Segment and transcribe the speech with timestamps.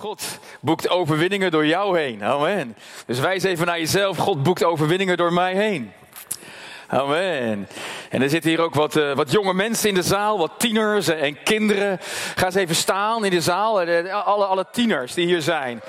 [0.00, 2.24] God boekt overwinningen door jou heen.
[2.24, 2.76] Amen.
[3.06, 4.16] Dus wijs even naar jezelf.
[4.16, 5.92] God boekt overwinningen door mij heen.
[6.86, 7.68] Amen.
[8.10, 11.08] En er zitten hier ook wat, uh, wat jonge mensen in de zaal, wat tieners
[11.08, 11.98] en, kinderen.
[12.36, 13.80] Ga eens even staan in de zaal.
[14.10, 15.80] Alle, alle tieners die hier zijn.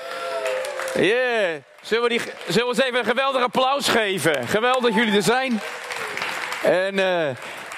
[0.95, 1.61] Yeah.
[1.81, 4.47] Zullen we, die, zullen we eens even een geweldig applaus geven?
[4.47, 5.61] Geweldig dat jullie er zijn.
[6.63, 7.29] En, uh,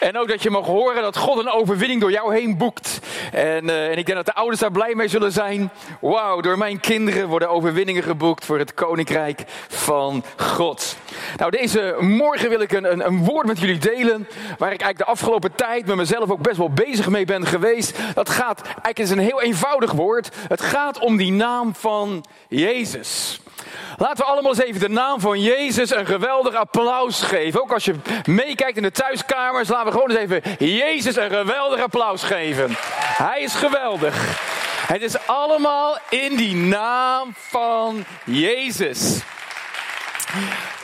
[0.04, 2.99] en ook dat je mag horen dat God een overwinning door jou heen boekt.
[3.31, 5.71] En, uh, en ik denk dat de ouders daar blij mee zullen zijn.
[6.02, 10.97] Wauw, door mijn kinderen worden overwinningen geboekt voor het koninkrijk van God.
[11.38, 14.27] Nou, deze morgen wil ik een, een, een woord met jullie delen.
[14.58, 17.97] Waar ik eigenlijk de afgelopen tijd met mezelf ook best wel bezig mee ben geweest.
[18.13, 20.30] Dat gaat, eigenlijk is een heel eenvoudig woord.
[20.47, 23.41] Het gaat om die naam van Jezus.
[23.98, 27.62] Laten we allemaal eens even de naam van Jezus een geweldig applaus geven.
[27.62, 27.95] Ook als je
[28.26, 32.76] meekijkt in de thuiskamers, laten we gewoon eens even Jezus een geweldig applaus geven.
[33.17, 34.16] Hij is geweldig.
[34.88, 39.22] Het is allemaal in die naam van Jezus.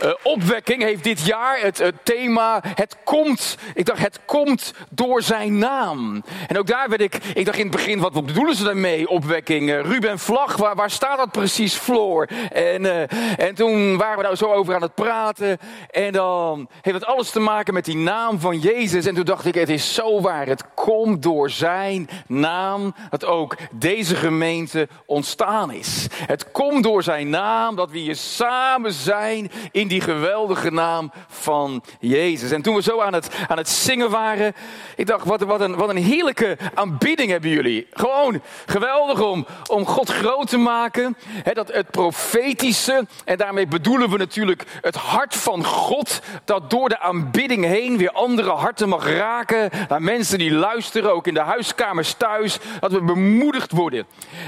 [0.03, 3.57] Uh, opwekking heeft dit jaar het, het, thema Het komt.
[3.73, 6.23] Ik dacht, het komt door zijn naam.
[6.47, 9.69] En ook daar werd ik, ik dacht in het begin, wat bedoelen ze daarmee, opwekking?
[9.69, 12.27] Uh, Ruben Vlag, waar, waar staat dat precies, Floor?
[12.51, 15.57] En, en toen waren we daar zo over aan het praten.
[15.91, 19.05] En dan heeft het alles te maken met die naam van Jezus.
[19.05, 20.47] En toen dacht ik, het is zo waar.
[20.47, 26.07] Het komt door zijn naam dat ook deze gemeente ontstaan is.
[26.25, 29.38] Het komt door zijn naam dat we hier samen zijn
[29.71, 32.51] in die geweldige naam van Jezus.
[32.51, 34.53] En toen we zo aan het, aan het zingen waren,
[34.95, 37.87] ik dacht, wat, wat, een, wat een heerlijke aanbidding hebben jullie.
[37.91, 41.17] Gewoon geweldig om, om God groot te maken.
[41.53, 46.99] dat het profetische, en daarmee bedoelen we natuurlijk het hart van God, dat door de
[46.99, 49.69] aanbidding heen weer andere harten mag raken.
[49.89, 54.05] Naar mensen die luisteren, ook in de huiskamers thuis, dat we bemoedigd worden.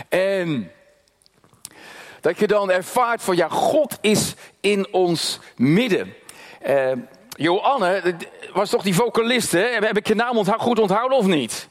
[0.10, 0.72] En
[2.22, 6.14] dat je dan ervaart van ja, God is in ons midden.
[6.68, 6.92] Uh,
[7.30, 8.16] Joanne
[8.54, 9.58] was toch die vocaliste?
[9.58, 11.68] Heb ik je naam goed onthouden of niet?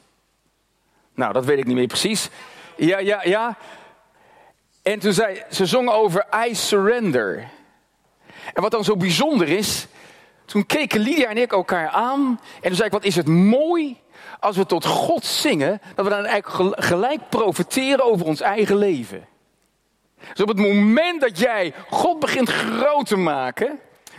[1.14, 2.28] Nou, dat weet ik niet meer precies.
[2.76, 3.56] Ja, ja, ja.
[4.82, 7.48] En toen zei ze zong over I surrender.
[8.54, 9.86] En wat dan zo bijzonder is,
[10.44, 12.40] toen keken Lydia en ik elkaar aan.
[12.54, 14.00] En toen zei ik, wat is het mooi
[14.40, 19.28] als we tot God zingen, dat we dan eigenlijk gelijk profiteren over ons eigen leven.
[20.32, 23.78] Dus op het moment dat jij God begint groot te maken,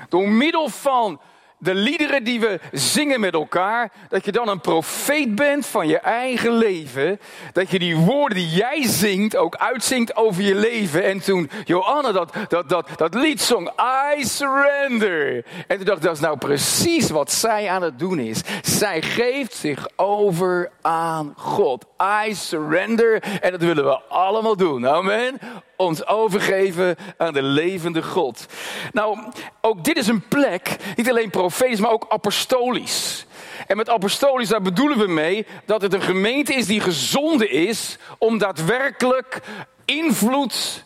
[0.10, 1.20] door middel van
[1.62, 5.98] de liederen die we zingen met elkaar, dat je dan een profeet bent van je
[5.98, 7.20] eigen leven.
[7.54, 11.04] Dat je die woorden die jij zingt ook uitzingt over je leven.
[11.04, 13.72] En toen Johanna dat, dat, dat, dat lied zong,
[14.16, 15.46] I surrender.
[15.68, 18.42] En toen dacht ik, dat is nou precies wat zij aan het doen is.
[18.62, 21.86] Zij geeft zich over aan God.
[22.26, 23.24] I surrender.
[23.42, 24.88] En dat willen we allemaal doen.
[24.88, 25.40] Amen
[25.82, 28.46] ons overgeven aan de levende God.
[28.92, 29.20] Nou,
[29.62, 33.26] ook dit is een plek, niet alleen profetisch, maar ook apostolisch.
[33.68, 37.98] En met apostolisch, daar bedoelen we mee dat het een gemeente is die gezonden is
[38.18, 39.40] om daadwerkelijk
[39.86, 40.84] invloed,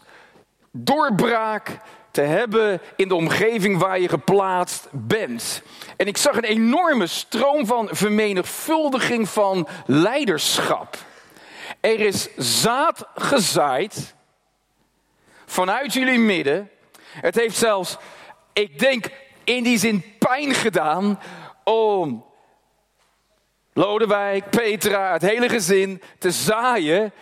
[0.72, 1.80] doorbraak
[2.12, 5.62] te hebben in de omgeving waar je geplaatst bent.
[5.98, 10.98] En ik zag een enorme stroom van vermenigvuldiging van leiderschap.
[11.80, 14.15] Er is zaad gezaaid
[15.56, 16.70] vanuit jullie midden.
[17.02, 17.98] Het heeft zelfs,
[18.54, 19.10] ik denk,
[19.44, 21.20] in die zin pijn gedaan
[21.64, 22.26] om
[23.74, 27.14] Lodewijk, Petra, het hele gezin te zaaien,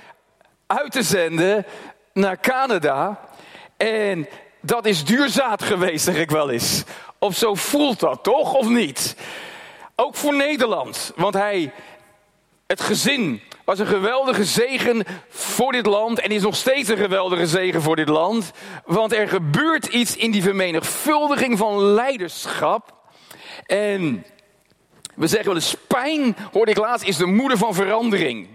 [0.67, 1.65] uit te zenden
[2.13, 3.19] naar Canada.
[3.77, 4.27] En
[4.61, 6.83] dat is duurzaad geweest, zeg ik wel eens.
[7.19, 9.15] Of zo voelt dat toch, of niet?
[9.95, 11.73] Ook voor Nederland, want hij,
[12.67, 17.47] het gezin was een geweldige zegen voor dit land en is nog steeds een geweldige
[17.47, 18.51] zegen voor dit land.
[18.85, 22.93] Want er gebeurt iets in die vermenigvuldiging van leiderschap.
[23.65, 24.25] En
[25.15, 28.47] we zeggen wel eens, pijn, hoorde ik laatst, is de moeder van verandering.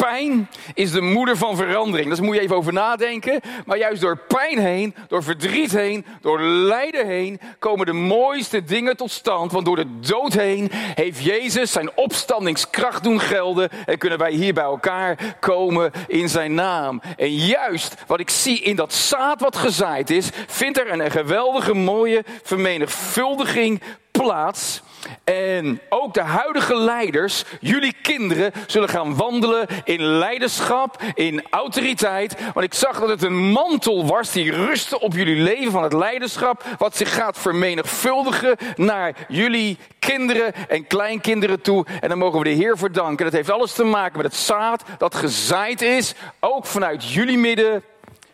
[0.00, 2.14] Pijn is de moeder van verandering.
[2.14, 3.40] Daar moet je even over nadenken.
[3.66, 8.96] Maar juist door pijn heen, door verdriet heen, door lijden heen, komen de mooiste dingen
[8.96, 9.52] tot stand.
[9.52, 13.68] Want door de dood heen heeft Jezus zijn opstandingskracht doen gelden.
[13.86, 17.00] En kunnen wij hier bij elkaar komen in zijn naam.
[17.16, 21.74] En juist wat ik zie in dat zaad wat gezaaid is, vindt er een geweldige
[21.74, 23.80] mooie vermenigvuldiging
[24.10, 24.82] plaats
[25.24, 32.36] en ook de huidige leiders, jullie kinderen, zullen gaan wandelen in leiderschap, in autoriteit.
[32.54, 35.92] Want ik zag dat het een mantel was die rustte op jullie leven van het
[35.92, 41.86] leiderschap, wat zich gaat vermenigvuldigen naar jullie kinderen en kleinkinderen toe.
[42.00, 43.24] En dan mogen we de Heer voor danken.
[43.24, 47.82] Dat heeft alles te maken met het zaad dat gezaaid is, ook vanuit jullie midden,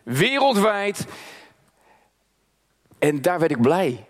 [0.03, 1.07] wereldwijd.
[2.99, 4.06] En daar werd ik blij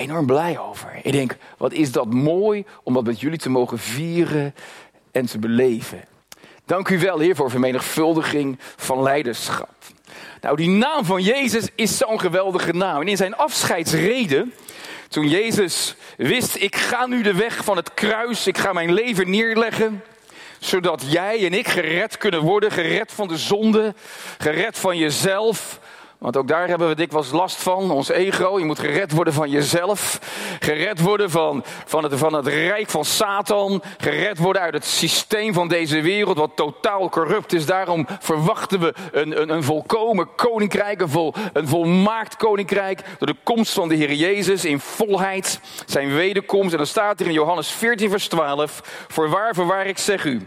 [0.00, 1.00] enorm blij over.
[1.02, 4.54] Ik denk, wat is dat mooi om dat met jullie te mogen vieren
[5.10, 6.04] en te beleven.
[6.64, 9.74] Dank u wel, Heer, voor vermenigvuldiging van leiderschap.
[10.40, 13.00] Nou, die naam van Jezus is zo'n geweldige naam.
[13.00, 14.54] En in zijn afscheidsreden,
[15.08, 19.30] toen Jezus wist, ik ga nu de weg van het kruis, ik ga mijn leven
[19.30, 20.02] neerleggen,
[20.58, 23.94] zodat jij en ik gered kunnen worden, gered van de zonde,
[24.38, 25.80] gered van jezelf,
[26.20, 28.58] want ook daar hebben we dikwijls last van, ons ego.
[28.58, 30.18] Je moet gered worden van jezelf.
[30.60, 33.82] Gered worden van, van, het, van het rijk van Satan.
[33.98, 37.66] Gered worden uit het systeem van deze wereld, wat totaal corrupt is.
[37.66, 43.02] Daarom verwachten we een, een, een volkomen koninkrijk, een, vol, volmaakt koninkrijk.
[43.18, 46.72] Door de komst van de Heer Jezus in volheid, zijn wederkomst.
[46.72, 50.42] En dan staat er in Johannes 14, vers 12: Voorwaar, voorwaar, ik zeg u.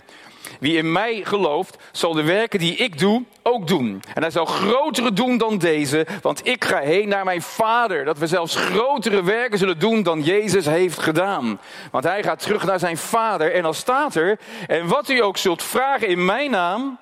[0.63, 4.01] Wie in mij gelooft, zal de werken die ik doe ook doen.
[4.13, 8.05] En hij zal grotere doen dan deze, want ik ga heen naar mijn Vader.
[8.05, 11.59] Dat we zelfs grotere werken zullen doen dan Jezus heeft gedaan.
[11.91, 13.53] Want hij gaat terug naar zijn Vader.
[13.53, 16.97] En dan staat er, en wat u ook zult vragen in mijn naam,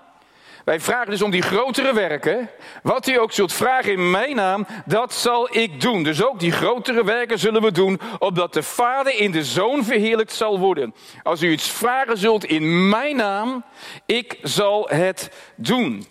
[0.66, 2.50] wij vragen dus om die grotere werken.
[2.84, 6.04] Wat u ook zult vragen in mijn naam, dat zal ik doen.
[6.04, 10.34] Dus ook die grotere werken zullen we doen, opdat de Vader in de Zoon verheerlijkt
[10.34, 10.94] zal worden.
[11.24, 13.64] Als u iets vragen zult in mijn naam,
[14.06, 16.06] ik zal het doen.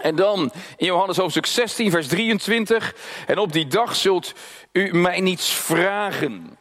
[0.00, 2.94] En dan in Johannes hoofdstuk 16, vers 23.
[3.26, 4.34] En op die dag zult
[4.72, 6.58] u mij niets vragen.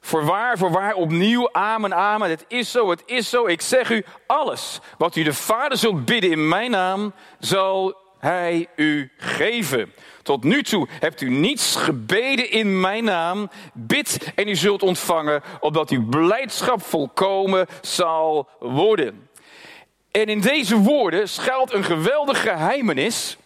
[0.00, 2.30] Voorwaar, voorwaar, opnieuw, amen, amen.
[2.30, 3.46] Het is zo, het is zo.
[3.46, 8.66] Ik zeg u, alles wat u de Vader zult bidden in mijn naam, zal hij
[8.76, 9.92] u geven.
[10.22, 13.50] Tot nu toe hebt u niets gebeden in mijn naam.
[13.72, 19.28] Bid en u zult ontvangen, opdat uw blijdschap volkomen zal worden.
[20.10, 23.36] En in deze woorden schuilt een geweldige geheimenis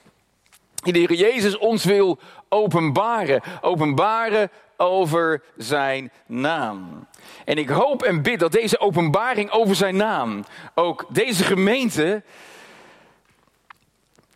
[0.83, 2.19] die de Heer Jezus ons wil
[2.49, 3.43] openbaren.
[3.61, 4.51] Openbaren
[4.83, 7.07] over zijn naam.
[7.45, 10.45] En ik hoop en bid dat deze openbaring over zijn naam
[10.75, 12.23] ook deze gemeente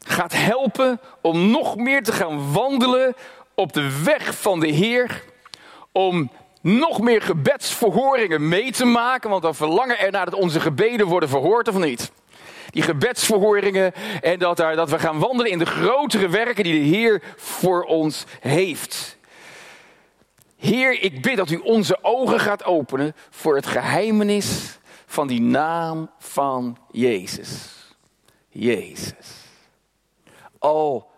[0.05, 3.15] gaat helpen om nog meer te gaan wandelen
[3.55, 5.23] op de weg van de Heer.
[5.93, 11.29] Om nog meer gebedsverhoringen mee te maken, want we verlangen ernaar dat onze gebeden worden
[11.29, 12.13] verhoord of niet.
[12.71, 16.97] Die gebedsverhoringen en dat, daar, dat we gaan wandelen in de grotere werken die de
[16.97, 19.16] Heer voor ons heeft.
[20.57, 26.11] Heer, ik bid dat u onze ogen gaat openen voor het geheimenis van die naam
[26.19, 27.75] van Jezus.
[28.49, 29.45] Jezus.
[30.59, 31.11] Al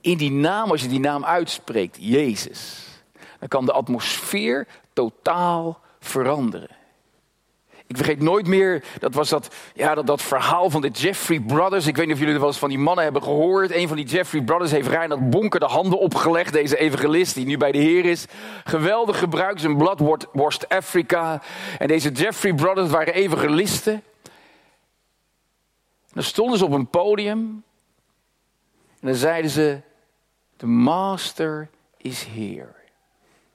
[0.00, 2.86] in die naam, als je die naam uitspreekt, Jezus,
[3.38, 6.76] dan kan de atmosfeer totaal veranderen.
[7.86, 11.86] Ik vergeet nooit meer, dat was dat, ja, dat, dat verhaal van de Jeffrey Brothers.
[11.86, 13.74] Ik weet niet of jullie er wel eens van die mannen hebben gehoord.
[13.74, 16.52] Een van die Jeffrey Brothers heeft Reinhard Bonker de handen opgelegd.
[16.52, 18.26] Deze evangelist die nu bij de Heer is.
[18.64, 21.42] Geweldig gebruikt zijn blad Worst Africa.
[21.78, 23.92] En deze Jeffrey Brothers waren evangelisten.
[23.92, 24.02] En
[26.12, 27.64] dan stonden ze op een podium.
[29.00, 29.80] En dan zeiden ze,
[30.56, 32.74] de master is here.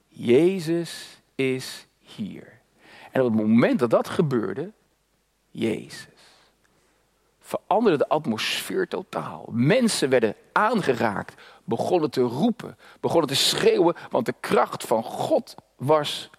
[0.08, 2.59] Jezus is hier.
[3.10, 4.72] En op het moment dat dat gebeurde,
[5.50, 6.06] Jezus,
[7.40, 9.48] veranderde de atmosfeer totaal.
[9.50, 16.30] Mensen werden aangeraakt, begonnen te roepen, begonnen te schreeuwen, want de kracht van God was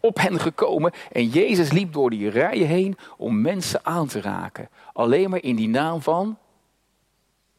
[0.00, 0.92] op hen gekomen.
[1.12, 4.68] En Jezus liep door die rijen heen om mensen aan te raken.
[4.92, 6.38] Alleen maar in die naam van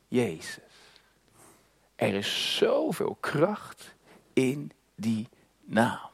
[0.07, 0.59] Jezus.
[1.95, 3.95] Er is zoveel kracht
[4.33, 5.29] in die
[5.63, 6.09] naam.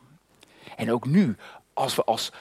[0.76, 1.36] En ook nu,
[1.74, 2.32] als we als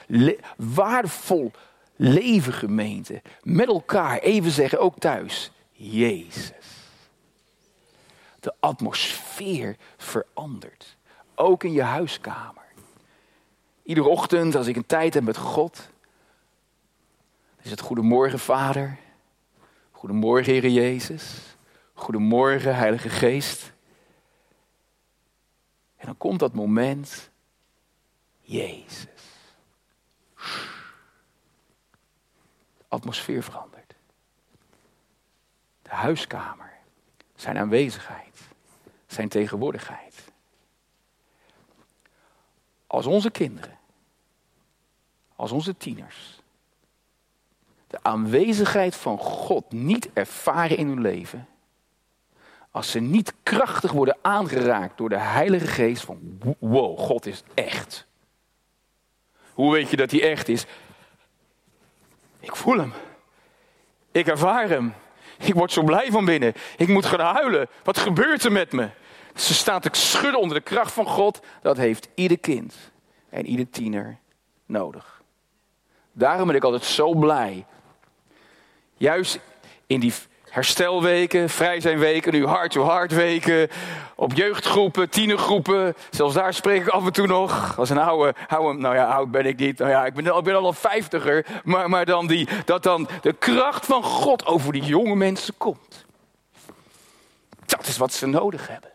[0.57, 1.51] waardevol
[1.95, 6.51] leven gemeente met elkaar even zeggen, ook thuis, Jezus.
[8.39, 10.97] De atmosfeer verandert.
[11.35, 12.63] Ook in je huiskamer.
[13.83, 15.89] Iedere ochtend als ik een tijd heb met God,
[17.61, 18.97] is het goedemorgen Vader.
[19.91, 21.55] Goedemorgen Heer Jezus.
[21.93, 23.71] Goedemorgen Heilige Geest.
[25.95, 27.29] En dan komt dat moment,
[28.39, 29.12] Jezus.
[32.93, 33.93] Atmosfeer verandert.
[35.81, 36.71] De huiskamer,
[37.35, 38.39] zijn aanwezigheid,
[39.07, 40.31] zijn tegenwoordigheid.
[42.87, 43.77] als onze kinderen,
[45.35, 46.41] als onze tieners,
[47.87, 51.47] de aanwezigheid van God niet ervaren in hun leven,
[52.71, 58.05] als ze niet krachtig worden aangeraakt door de Heilige Geest van wow, God is echt.
[59.53, 60.65] Hoe weet je dat hij echt is?
[62.43, 62.93] Ik voel hem.
[64.11, 64.93] Ik ervaar hem.
[65.39, 66.53] Ik word zo blij van binnen.
[66.77, 67.67] Ik moet gaan huilen.
[67.83, 68.89] Wat gebeurt er met me?
[69.35, 71.39] Ze staan te schudden onder de kracht van God.
[71.61, 72.75] Dat heeft ieder kind
[73.29, 74.17] en ieder tiener
[74.65, 75.21] nodig.
[76.11, 77.65] Daarom ben ik altijd zo blij.
[78.97, 79.39] Juist
[79.87, 80.13] in die
[80.53, 83.69] herstelweken, vrij zijn weken, nu hard to hard weken,
[84.15, 85.95] op jeugdgroepen, tienergroepen.
[86.09, 87.77] Zelfs daar spreek ik af en toe nog.
[87.77, 89.77] Als een oude, oude nou ja, oud ben ik niet.
[89.77, 91.45] Nou ja, ik ben, ik ben al een vijftiger.
[91.63, 96.05] Maar, maar dan die, dat dan de kracht van God over die jonge mensen komt.
[97.65, 98.91] Dat is wat ze nodig hebben.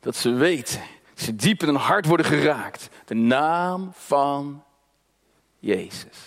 [0.00, 0.80] Dat ze weten,
[1.14, 2.88] ze diep in hun hart worden geraakt.
[3.04, 4.64] De naam van
[5.58, 6.18] Jezus.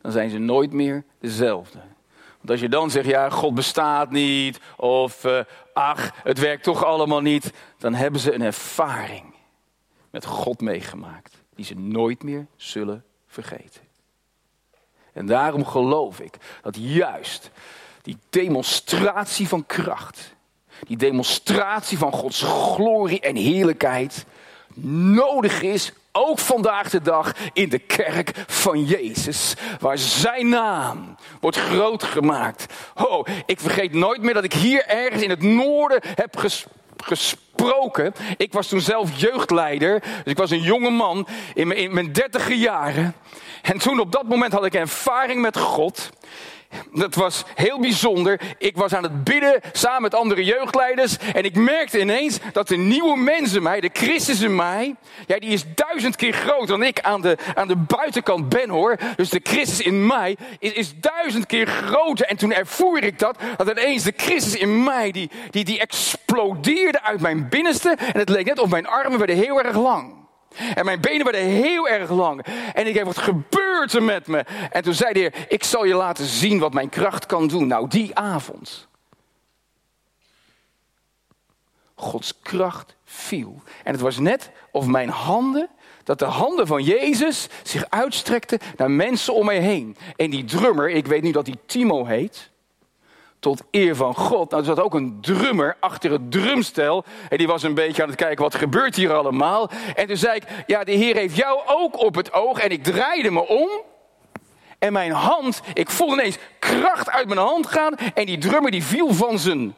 [0.00, 1.93] Dan zijn ze nooit meer dezelfde.
[2.44, 5.40] Want als je dan zegt, ja, God bestaat niet, of uh,
[5.72, 9.34] ach, het werkt toch allemaal niet, dan hebben ze een ervaring
[10.10, 13.80] met God meegemaakt, die ze nooit meer zullen vergeten.
[15.12, 17.50] En daarom geloof ik dat juist
[18.02, 20.34] die demonstratie van kracht,
[20.86, 24.26] die demonstratie van Gods glorie en heerlijkheid
[25.14, 31.56] nodig is ook vandaag de dag in de kerk van Jezus, waar zijn naam wordt
[31.56, 32.66] groot gemaakt.
[32.94, 36.36] Oh, ik vergeet nooit meer dat ik hier ergens in het noorden heb
[36.96, 38.12] gesproken.
[38.36, 43.14] Ik was toen zelf jeugdleider, dus ik was een jonge man in mijn, in jaren.
[43.62, 46.10] En toen op dat moment had ik ervaring met God.
[46.92, 48.40] Dat was heel bijzonder.
[48.58, 51.16] Ik was aan het bidden samen met andere jeugdleiders.
[51.34, 54.94] En ik merkte ineens dat de nieuwe mens in mij, de Christus in mij.
[55.26, 58.96] Ja, die is duizend keer groter dan ik aan de, aan de buitenkant ben hoor.
[59.16, 62.26] Dus de Christus in mij is, is duizend keer groter.
[62.26, 63.38] En toen ervoer ik dat.
[63.56, 67.96] Dat ineens de Christus in mij, die, die, die explodeerde uit mijn binnenste.
[67.98, 70.23] En het leek net of mijn armen werden heel erg lang.
[70.74, 72.44] En mijn benen werden heel erg lang.
[72.74, 74.44] En ik heb wat gebeurt er met me?
[74.70, 77.66] En toen zei de Heer, ik zal je laten zien wat mijn kracht kan doen.
[77.66, 78.88] Nou, die avond.
[81.94, 83.62] Gods kracht viel.
[83.84, 85.68] En het was net of mijn handen,
[86.04, 89.96] dat de handen van Jezus zich uitstrekten naar mensen om mij heen.
[90.16, 92.52] En die drummer, ik weet nu dat hij Timo heet
[93.44, 94.50] tot eer van God.
[94.50, 97.04] Nou, er zat ook een drummer achter het drumstel.
[97.28, 99.70] En die was een beetje aan het kijken, wat gebeurt hier allemaal?
[99.94, 102.58] En toen zei ik, ja, de Heer heeft jou ook op het oog.
[102.58, 103.68] En ik draaide me om.
[104.78, 107.94] En mijn hand, ik voelde ineens kracht uit mijn hand gaan.
[108.14, 109.74] En die drummer die viel van zijn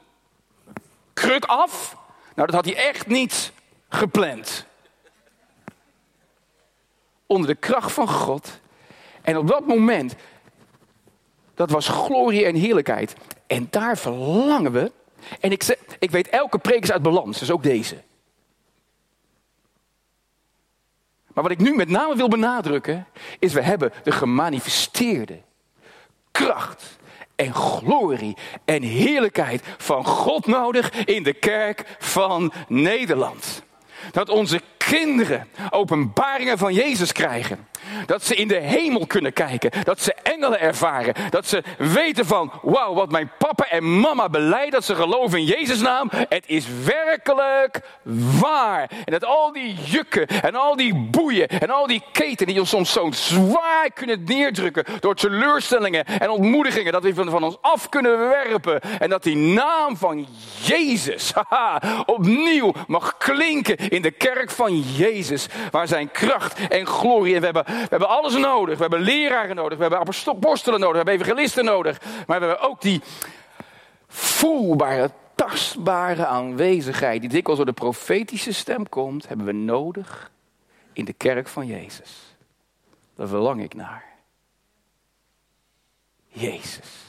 [1.12, 1.96] kruk af.
[2.34, 3.52] Nou, dat had hij echt niet
[3.88, 4.66] gepland.
[7.26, 8.60] Onder de kracht van God.
[9.22, 10.14] En op dat moment,
[11.54, 13.14] dat was glorie en heerlijkheid.
[13.46, 14.92] En daar verlangen we.
[15.40, 18.02] En ik, ik weet elke preek uit balans, dus ook deze.
[21.32, 23.06] Maar wat ik nu met name wil benadrukken,
[23.38, 25.40] is we hebben de gemanifesteerde
[26.30, 26.98] kracht
[27.34, 33.62] en glorie en heerlijkheid van God nodig in de kerk van Nederland.
[34.10, 37.66] Dat onze kinderen openbaringen van Jezus krijgen.
[38.06, 39.70] Dat ze in de hemel kunnen kijken.
[39.84, 41.14] Dat ze engelen ervaren.
[41.30, 45.44] Dat ze weten van, wauw, wat mijn papa en mama beleid dat ze geloven in
[45.44, 46.10] Jezus naam.
[46.28, 47.80] Het is werkelijk
[48.40, 48.90] waar.
[49.04, 52.70] En dat al die jukken en al die boeien en al die keten die ons
[52.70, 54.84] soms zo zwaar kunnen neerdrukken.
[55.00, 56.92] Door teleurstellingen en ontmoedigingen.
[56.92, 58.80] Dat we van ons af kunnen werpen.
[58.80, 60.26] En dat die naam van
[60.62, 65.46] Jezus haha, opnieuw mag klinken in de kerk van Jezus.
[65.70, 67.34] Waar zijn kracht en glorie.
[67.34, 68.74] En we hebben we hebben alles nodig.
[68.74, 69.78] We hebben leraren nodig.
[69.78, 71.02] We hebben apostelen nodig.
[71.02, 72.00] We hebben evangelisten nodig.
[72.26, 73.02] Maar we hebben ook die
[74.08, 77.20] voelbare, tastbare aanwezigheid.
[77.20, 79.28] Die dikwijls door de profetische stem komt.
[79.28, 80.30] Hebben we nodig
[80.92, 82.36] in de kerk van Jezus.
[83.14, 84.04] Daar verlang ik naar.
[86.28, 87.04] Jezus.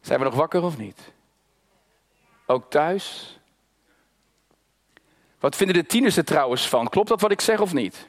[0.00, 1.12] Zijn we nog wakker of niet?
[2.46, 3.35] Ook thuis?
[5.46, 6.88] Wat vinden de tieners er trouwens van?
[6.88, 8.08] Klopt dat wat ik zeg of niet?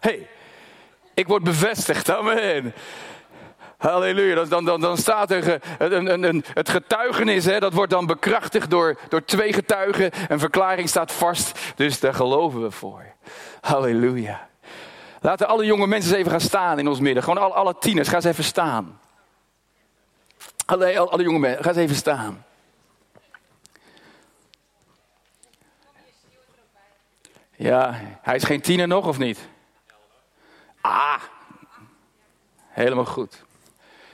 [0.00, 0.28] hey,
[1.14, 2.10] ik word bevestigd.
[2.10, 2.74] Amen.
[3.76, 4.44] Halleluja.
[4.44, 8.70] Dan, dan, dan staat er een, een, een, het getuigenis, hè, dat wordt dan bekrachtigd
[8.70, 10.10] door, door twee getuigen.
[10.28, 13.04] Een verklaring staat vast, dus daar geloven we voor.
[13.60, 14.48] Halleluja.
[15.20, 17.22] Laten alle jonge mensen eens even gaan staan in ons midden.
[17.22, 19.00] Gewoon alle, alle tieners, ga eens even staan.
[20.66, 22.44] Alle, alle, alle jonge mensen, ga eens even staan.
[27.56, 29.48] Ja, hij is geen tiener nog of niet?
[30.80, 31.22] Ah,
[32.68, 33.44] helemaal goed.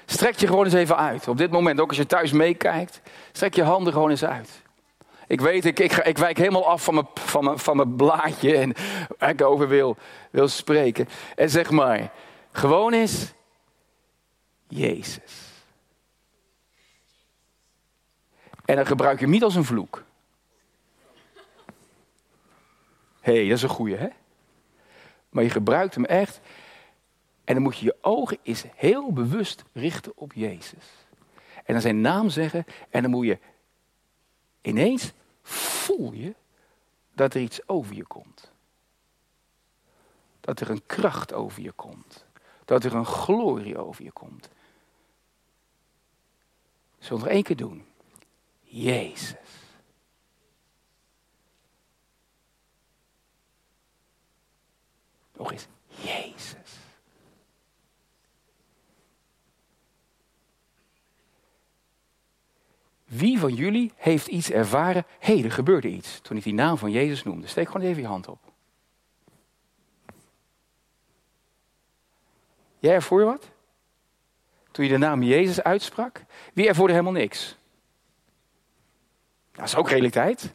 [0.07, 1.29] Strek je gewoon eens even uit.
[1.29, 3.01] Op dit moment, ook als je thuis meekijkt,
[3.33, 4.63] strek je handen gewoon eens uit.
[5.27, 8.57] Ik weet, ik, ik, ik wijk helemaal af van mijn, van, mijn, van mijn blaadje
[8.57, 8.75] en
[9.19, 9.97] waar ik over wil,
[10.31, 11.09] wil spreken.
[11.37, 12.11] En zeg maar,
[12.53, 13.33] gewoon eens
[14.69, 15.53] Jezus.
[18.65, 20.03] En dan gebruik je niet als een vloek.
[23.23, 24.09] Hé, hey, dat is een goeie, hè?
[25.29, 26.41] Maar je gebruikt hem echt.
[27.45, 30.85] En dan moet je je ogen eens heel bewust richten op Jezus.
[31.65, 32.65] En dan zijn naam zeggen.
[32.91, 33.39] En dan moet je
[34.61, 35.13] ineens
[35.43, 36.35] voel je
[37.15, 38.53] dat er iets over je komt.
[40.41, 42.25] Dat er een kracht over je komt.
[42.65, 44.49] Dat er een glorie over je komt.
[46.99, 47.85] Zullen we nog één keer doen?
[48.63, 49.63] Jezus.
[55.37, 56.79] Nog eens, Jezus.
[63.05, 65.05] Wie van jullie heeft iets ervaren?
[65.19, 67.47] Hé, hey, er gebeurde iets toen ik die naam van Jezus noemde.
[67.47, 68.39] Steek gewoon even je hand op.
[72.79, 73.51] Jij ervoer wat?
[74.71, 76.25] Toen je de naam Jezus uitsprak?
[76.55, 77.57] Wie ervoerde helemaal niks?
[79.53, 80.55] Dat is ook realiteit.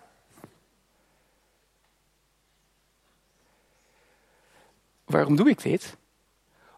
[5.06, 5.98] Waarom doe ik dit?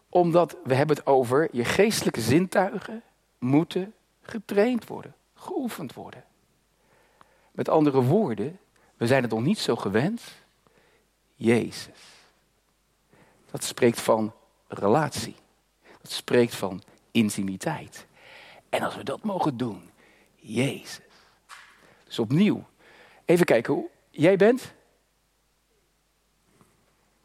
[0.08, 3.02] Omdat we hebben het over je geestelijke zintuigen
[3.38, 6.24] moeten getraind worden, geoefend worden.
[7.52, 8.58] Met andere woorden,
[8.96, 10.22] we zijn het nog niet zo gewend.
[11.34, 11.98] Jezus.
[13.50, 14.32] Dat spreekt van
[14.68, 15.36] relatie.
[16.02, 18.06] Dat spreekt van intimiteit.
[18.68, 19.90] En als we dat mogen doen,
[20.36, 21.00] Jezus.
[22.04, 22.64] Dus opnieuw,
[23.24, 24.72] even kijken hoe jij bent.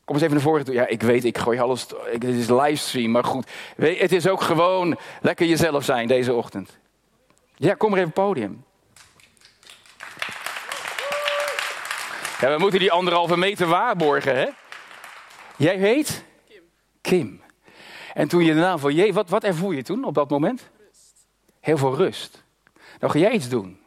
[0.03, 0.73] Kom eens even naar voren.
[0.73, 1.87] Ja, ik weet, ik gooi alles.
[2.03, 3.49] Het is livestream, maar goed.
[3.75, 6.77] Het is ook gewoon lekker jezelf zijn deze ochtend.
[7.55, 8.63] Ja, kom maar even op het podium.
[12.39, 14.47] Ja, we moeten die anderhalve meter waarborgen, hè?
[15.57, 16.23] Jij heet?
[16.47, 16.63] Kim.
[17.01, 17.41] Kim.
[18.13, 20.69] En toen je de naam van je, wat, wat ervoer je toen op dat moment?
[20.79, 21.25] Rust.
[21.59, 22.43] Heel veel rust.
[22.99, 23.79] Nou ga jij iets doen.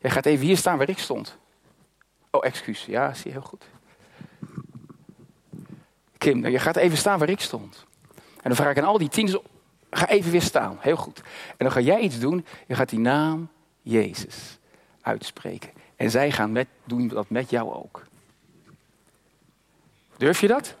[0.00, 1.38] Jij gaat even hier staan waar ik stond.
[2.30, 2.84] Oh, excuus.
[2.84, 3.64] Ja, zie je heel goed.
[6.18, 7.86] Kim, nou, je gaat even staan waar ik stond.
[8.14, 9.38] En dan vraag ik aan al die tieners,
[9.96, 10.76] ga even weer staan.
[10.80, 11.18] Heel goed.
[11.48, 12.46] En dan ga jij iets doen.
[12.66, 13.48] Je gaat die naam
[13.82, 14.58] Jezus
[15.00, 15.70] uitspreken.
[15.96, 18.06] En zij gaan met, doen dat met jou ook.
[20.16, 20.76] Durf je dat?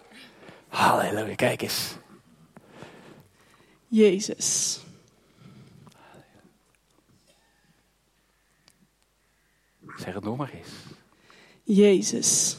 [0.68, 1.96] Halleluja, kijk eens.
[3.88, 4.80] Jezus.
[9.96, 10.68] Zeg het nog maar eens.
[11.62, 12.56] Jezus.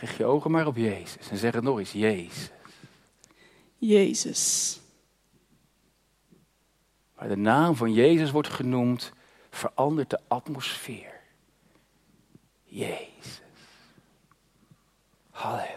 [0.00, 1.92] Richt je ogen maar op Jezus en zeg het nog eens.
[1.92, 2.50] Jezus.
[3.78, 4.80] Jezus.
[7.14, 9.12] Waar de naam van Jezus wordt genoemd,
[9.50, 11.20] verandert de atmosfeer.
[12.64, 13.40] Jezus.
[15.30, 15.76] Halleluja.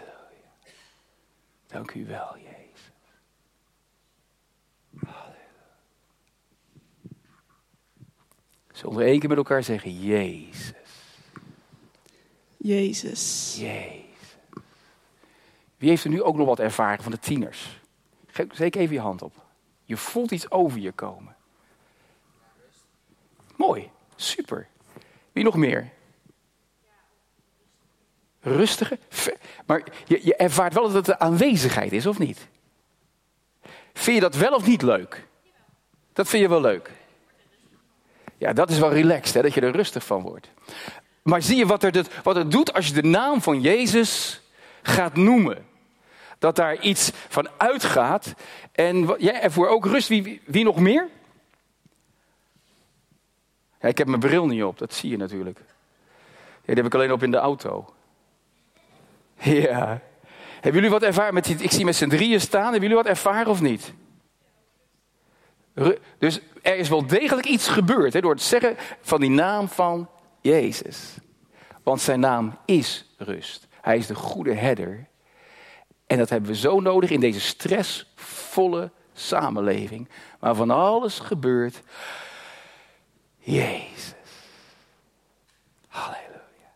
[1.68, 2.92] Dank u wel, Jezus.
[5.06, 5.40] Halleluja.
[8.72, 10.74] Zullen we één keer met elkaar zeggen, Jezus.
[12.58, 13.56] Jezus.
[13.60, 14.11] Jezus.
[15.82, 17.80] Wie heeft er nu ook nog wat ervaren van de tieners?
[18.52, 19.34] Zeker even je hand op.
[19.84, 21.36] Je voelt iets over je komen.
[23.56, 24.68] Mooi, super.
[25.32, 25.92] Wie nog meer?
[28.40, 29.00] Rustige.
[29.66, 32.48] Maar je, je ervaart wel dat het de aanwezigheid is, of niet?
[33.94, 35.28] Vind je dat wel of niet leuk?
[36.14, 36.92] Dat vind je wel leuk.
[38.38, 40.50] Ja, dat is wel relaxed, hè, dat je er rustig van wordt.
[41.22, 44.42] Maar zie je wat, er, wat het doet als je de naam van Jezus
[44.82, 45.70] gaat noemen?
[46.42, 48.34] Dat daar iets van uitgaat.
[48.72, 50.08] En jij ervoer ook rust.
[50.08, 51.08] Wie, wie nog meer?
[53.80, 55.58] Ja, ik heb mijn bril niet op, dat zie je natuurlijk.
[55.58, 55.66] Ja,
[56.66, 57.94] die heb ik alleen op in de auto.
[59.40, 60.02] Ja.
[60.54, 62.64] Hebben jullie wat ervaren met die, ik zie met z'n drieën staan.
[62.64, 63.94] Hebben jullie wat ervaren of niet?
[66.18, 70.10] Dus er is wel degelijk iets gebeurd hè, door het zeggen van die naam van
[70.42, 71.16] Jezus.
[71.84, 73.68] Want zijn naam is rust.
[73.82, 75.10] Hij is de goede herder.
[76.12, 80.10] En dat hebben we zo nodig in deze stressvolle samenleving.
[80.40, 81.82] Waar van alles gebeurt.
[83.38, 84.14] Jezus.
[85.88, 86.74] Halleluja.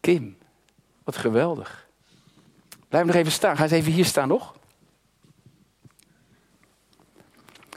[0.00, 0.38] Kim,
[1.04, 1.88] wat geweldig.
[2.88, 3.56] Blijf nog even staan.
[3.56, 4.54] Ga eens even hier staan nog.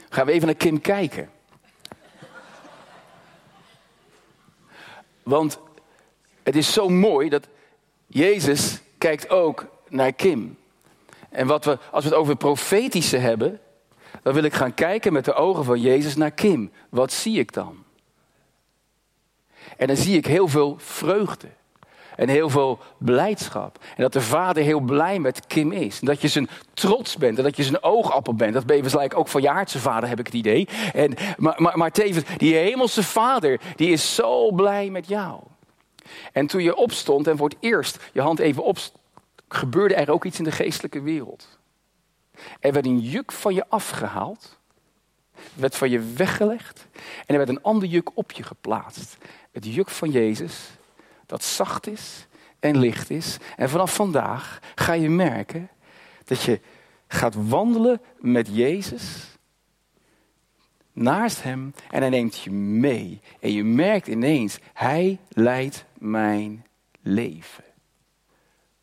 [0.08, 1.30] Gaan we even naar Kim kijken.
[5.22, 5.58] Want
[6.42, 7.48] het is zo mooi dat
[8.06, 10.58] Jezus kijkt ook naar Kim.
[11.30, 13.60] En wat we, als we het over profetische hebben,
[14.22, 16.70] dan wil ik gaan kijken met de ogen van Jezus naar Kim.
[16.88, 17.84] Wat zie ik dan?
[19.76, 21.48] En dan zie ik heel veel vreugde.
[22.16, 23.78] En heel veel blijdschap.
[23.96, 26.00] En dat de vader heel blij met Kim is.
[26.00, 27.38] En dat je zijn trots bent.
[27.38, 28.54] En dat je zijn oogappel bent.
[28.54, 30.68] Dat ben je ook van je aardse vader, heb ik het idee.
[30.92, 35.40] En, maar, maar, maar tevens, die hemelse vader, die is zo blij met jou.
[36.32, 38.78] En toen je opstond en voor het eerst je hand even op,
[39.48, 41.58] gebeurde er ook iets in de geestelijke wereld.
[42.60, 44.58] Er werd een juk van je afgehaald.
[45.54, 46.86] werd van je weggelegd.
[46.94, 49.16] En er werd een ander juk op je geplaatst.
[49.52, 50.70] Het juk van Jezus
[51.28, 52.26] dat zacht is
[52.60, 53.36] en licht is.
[53.56, 55.68] En vanaf vandaag ga je merken
[56.24, 56.60] dat je
[57.08, 59.37] gaat wandelen met Jezus
[60.98, 63.20] naast Hem en Hij neemt je mee.
[63.40, 66.66] En je merkt ineens, Hij leidt mijn
[67.00, 67.64] leven.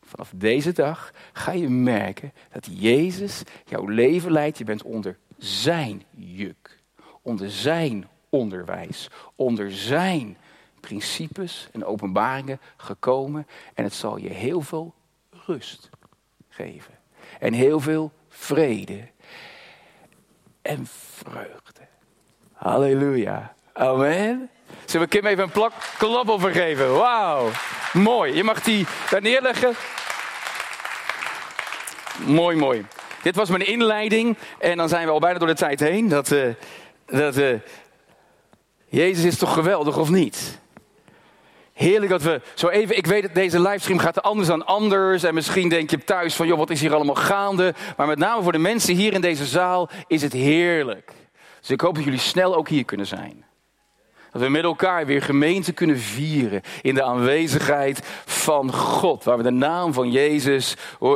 [0.02, 4.58] Vanaf deze dag ga je merken dat Jezus jouw leven leidt.
[4.58, 6.78] Je bent onder Zijn juk,
[7.22, 10.36] onder Zijn onderwijs, onder Zijn
[10.80, 13.46] principes en openbaringen gekomen.
[13.74, 14.94] En het zal je heel veel
[15.30, 15.90] rust
[16.48, 16.94] geven.
[17.40, 19.08] En heel veel vrede.
[20.62, 21.85] En vreugde.
[22.56, 23.54] Halleluja.
[23.72, 24.50] Amen.
[24.84, 26.94] Zullen we Kim even een plak klap over geven?
[26.94, 27.50] Wauw.
[27.92, 28.34] Mooi.
[28.34, 29.74] Je mag die daar neerleggen.
[32.26, 32.86] Mooi, mooi.
[33.22, 34.36] Dit was mijn inleiding.
[34.58, 36.08] En dan zijn we al bijna door de tijd heen.
[36.08, 36.54] Dat, uh,
[37.06, 37.58] dat uh,
[38.88, 40.58] Jezus is toch geweldig, of niet?
[41.72, 42.96] Heerlijk dat we zo even.
[42.96, 45.22] Ik weet dat deze livestream gaat anders dan anders.
[45.22, 47.74] En misschien denk je thuis van, joh, wat is hier allemaal gaande?
[47.96, 51.12] Maar met name voor de mensen hier in deze zaal is het heerlijk.
[51.66, 53.44] Dus ik hoop dat jullie snel ook hier kunnen zijn.
[54.32, 59.24] Dat we met elkaar weer gemeente kunnen vieren in de aanwezigheid van God.
[59.24, 60.74] Waar de naam van Jezus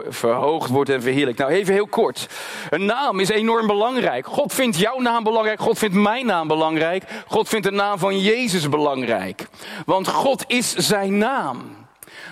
[0.08, 1.38] verhoogd wordt en verheerlijkt.
[1.38, 2.28] Nou, even heel kort.
[2.70, 4.26] Een naam is enorm belangrijk.
[4.26, 5.60] God vindt jouw naam belangrijk.
[5.60, 7.04] God vindt mijn naam belangrijk.
[7.26, 9.46] God vindt de naam van Jezus belangrijk.
[9.86, 11.79] Want God is zijn naam.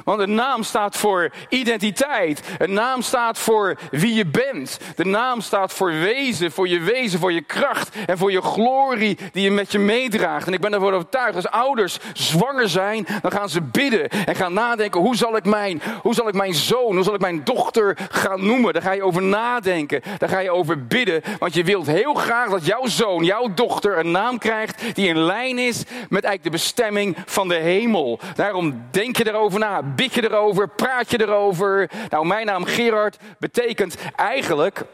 [0.04, 2.42] Want een naam staat voor identiteit.
[2.58, 4.78] Een naam staat voor wie je bent.
[4.96, 9.18] De naam staat voor wezen, voor je wezen, voor je kracht en voor je glorie
[9.32, 10.46] die je met je meedraagt.
[10.46, 14.52] En ik ben ervoor overtuigd, als ouders zwanger zijn, dan gaan ze bidden en gaan
[14.52, 17.96] nadenken, hoe zal ik mijn, hoe zal ik mijn zoon, hoe zal ik mijn dochter
[18.10, 18.72] gaan noemen?
[18.72, 22.50] Daar ga je over nadenken, daar ga je over bidden, want je wilt heel graag
[22.50, 26.50] dat jouw zoon, jouw dochter een naam krijgt die in lijn is met eigenlijk de
[26.50, 28.18] bestemming van de hemel.
[28.34, 31.90] Daarom denk je erover na, bid je erover, praat je erover.
[32.08, 34.84] Nou, mijn naam Gerard betekent eigenlijk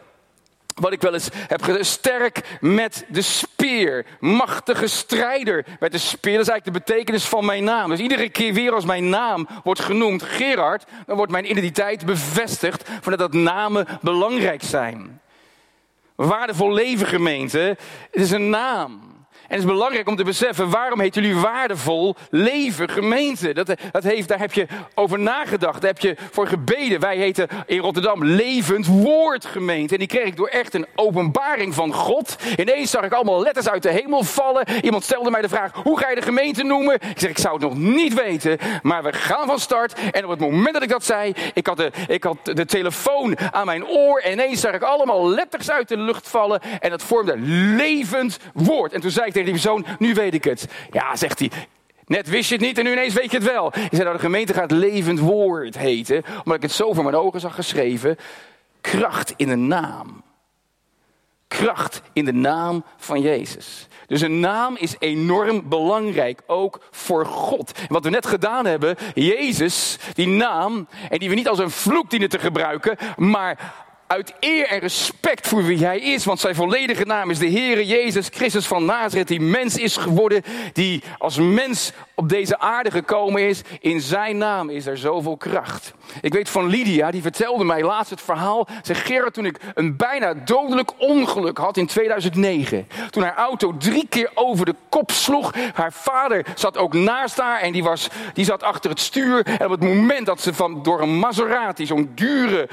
[0.75, 4.07] wat ik wel eens heb gezegd, sterk met de speer.
[4.21, 6.33] Machtige strijder met de speer.
[6.33, 7.91] Dat is eigenlijk de betekenis van mijn naam.
[7.91, 12.91] Dus iedere keer weer als mijn naam wordt genoemd, Gerard, dan wordt mijn identiteit bevestigd
[13.01, 15.21] van dat namen belangrijk zijn.
[16.15, 17.77] Waardevol leven gemeente,
[18.11, 19.14] het is een naam.
[19.49, 23.53] En het is belangrijk om te beseffen, waarom heet jullie waardevol leven, gemeente?
[23.53, 27.01] Dat, dat heeft, daar heb je over nagedacht, daar heb je voor gebeden.
[27.01, 29.93] Wij heten in Rotterdam levend woord, gemeente.
[29.93, 32.37] En die kreeg ik door echt een openbaring van God.
[32.57, 34.65] Ineens zag ik allemaal letters uit de hemel vallen.
[34.83, 36.95] Iemand stelde mij de vraag, hoe ga je de gemeente noemen?
[36.95, 39.95] Ik zeg, ik zou het nog niet weten, maar we gaan van start.
[40.11, 43.39] En op het moment dat ik dat zei, ik had de, ik had de telefoon
[43.53, 44.19] aan mijn oor.
[44.19, 46.61] En ineens zag ik allemaal letters uit de lucht vallen.
[46.81, 47.35] En dat vormde
[47.77, 48.93] levend woord.
[48.93, 50.67] En toen zei tegen die persoon, nu weet ik het.
[50.91, 51.51] Ja, zegt hij,
[52.07, 53.73] Net wist je het niet en nu ineens weet je het wel.
[53.75, 57.17] Je zei nou, de gemeente gaat levend woord heten, omdat ik het zo voor mijn
[57.17, 58.17] ogen zag geschreven.
[58.81, 60.23] Kracht in de naam.
[61.49, 63.89] Kracht in de naam van Jezus.
[64.07, 67.73] Dus een naam is enorm belangrijk, ook voor God.
[67.79, 71.71] En wat we net gedaan hebben, Jezus, die naam, en die we niet als een
[71.71, 73.84] vloek dienen te gebruiken, maar
[74.15, 76.25] uit eer en respect voor wie hij is.
[76.25, 79.29] Want zijn volledige naam is de Heere Jezus Christus van Nazareth.
[79.29, 80.43] Die mens is geworden.
[80.73, 83.63] Die als mens op deze aarde gekomen is.
[83.81, 85.95] In zijn naam is er zoveel kracht.
[86.21, 88.69] Ik weet van Lydia, die vertelde mij laatst het verhaal.
[88.83, 92.89] Ze Gerard, toen ik een bijna dodelijk ongeluk had in 2009.
[93.11, 95.55] Toen haar auto drie keer over de kop sloeg.
[95.73, 99.47] Haar vader zat ook naast haar en die, was, die zat achter het stuur.
[99.47, 102.69] En op het moment dat ze van, door een Maserati, zo'n dure,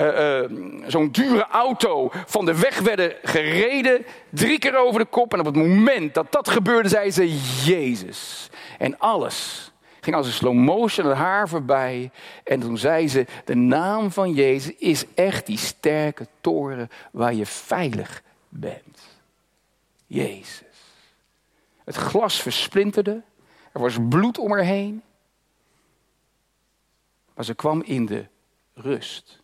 [0.00, 4.06] uh, uh, zo'n dure auto, van de weg werden gereden.
[4.30, 5.32] Drie keer over de kop.
[5.32, 8.50] En op het moment dat dat gebeurde, zei ze: Jezus.
[8.78, 9.72] En alles
[10.04, 12.10] ging als een slow motion het haar voorbij.
[12.44, 17.46] En toen zei ze, de naam van Jezus is echt die sterke toren waar je
[17.46, 19.00] veilig bent.
[20.06, 20.62] Jezus.
[21.84, 23.22] Het glas versplinterde.
[23.72, 25.02] Er was bloed om haar heen.
[27.34, 28.26] Maar ze kwam in de
[28.74, 29.42] rust.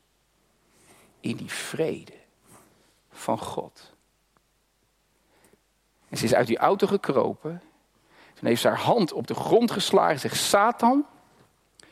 [1.20, 2.12] In die vrede
[3.10, 3.92] van God.
[6.08, 7.62] En ze is uit die auto gekropen.
[8.34, 11.06] Toen heeft haar hand op de grond geslagen en zegt: Satan,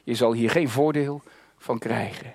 [0.05, 1.23] je zal hier geen voordeel
[1.59, 2.35] van krijgen.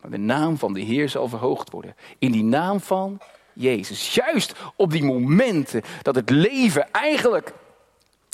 [0.00, 1.96] Maar de naam van de Heer zal verhoogd worden.
[2.18, 3.20] In die naam van
[3.52, 4.14] Jezus.
[4.14, 7.52] Juist op die momenten dat het leven eigenlijk.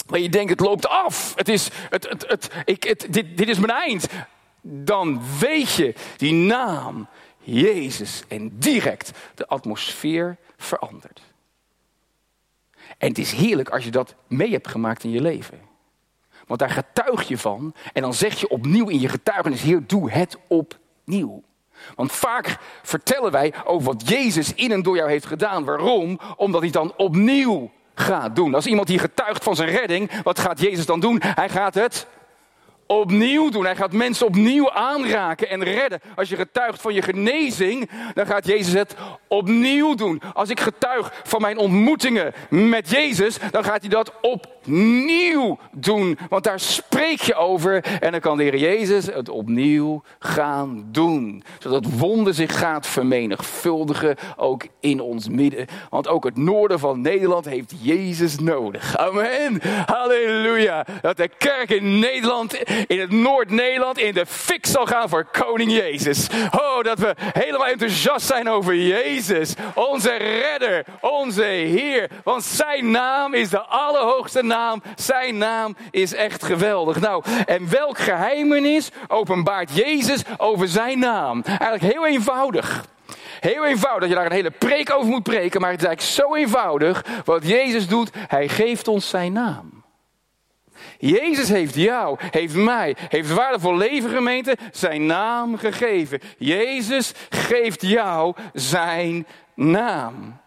[0.07, 1.33] Waar je denkt, het loopt af.
[1.37, 4.07] Het is, het, het, het, ik, het, dit, dit is mijn eind.
[4.61, 7.09] Dan weet je, die naam
[7.45, 8.23] Jezus.
[8.29, 11.23] En direct de atmosfeer verandert.
[12.99, 15.61] En het is heerlijk als je dat mee hebt gemaakt in je leven.
[16.47, 17.75] Want daar getuig je van.
[17.93, 21.43] En dan zeg je opnieuw in je getuigenis: Heer, doe het opnieuw.
[21.95, 25.65] Want vaak vertellen wij over wat Jezus in en door jou heeft gedaan.
[25.65, 26.21] Waarom?
[26.37, 28.55] Omdat hij dan opnieuw gaat doen.
[28.55, 31.21] Als iemand hier getuigt van zijn redding, wat gaat Jezus dan doen?
[31.23, 32.07] Hij gaat het
[32.87, 33.65] opnieuw doen.
[33.65, 36.01] Hij gaat mensen opnieuw aanraken en redden.
[36.17, 38.95] Als je getuigt van je genezing, dan gaat Jezus het
[39.29, 40.23] opnieuw doen.
[40.33, 46.19] Als ik getuig van mijn ontmoetingen met Jezus, dan gaat hij dat opnieuw doen.
[46.29, 51.45] Want daar spreek je over en dan kan de Heer Jezus het opnieuw gaan doen.
[51.59, 55.67] Zodat wonder zich gaat vermenigvuldigen, ook in ons midden.
[55.91, 58.97] Want ook het noorden van Nederland heeft Jezus nodig.
[58.97, 59.61] Amen.
[59.87, 60.87] Halleluja.
[61.01, 65.73] Dat de kerk in Nederland in het Noord-Nederland in de fik zal gaan voor koning
[65.73, 66.27] Jezus.
[66.51, 69.55] Oh, dat we helemaal enthousiast zijn over Jezus.
[69.75, 72.11] Onze redder, onze Heer.
[72.25, 74.83] Want zijn naam is de allerhoogste naam.
[74.95, 77.01] Zijn naam is echt geweldig.
[77.01, 81.43] Nou, en welk geheimenis openbaart Jezus over zijn naam?
[81.45, 82.85] Eigenlijk heel eenvoudig.
[83.41, 86.17] Heel eenvoudig dat je daar een hele preek over moet preken, maar het is eigenlijk
[86.17, 87.05] zo eenvoudig.
[87.25, 89.84] Wat Jezus doet, hij geeft ons zijn naam.
[90.99, 96.21] Jezus heeft jou, heeft mij, heeft waardevol leven gemeente zijn naam gegeven.
[96.39, 100.43] Jezus geeft jou zijn naam.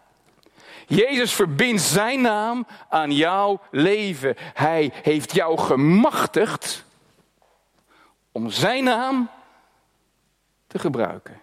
[0.88, 4.36] Jezus verbindt zijn naam aan jouw leven.
[4.54, 6.86] Hij heeft jou gemachtigd
[8.32, 9.30] om zijn naam
[10.68, 11.42] te gebruiken.